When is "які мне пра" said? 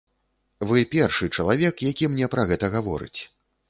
1.95-2.43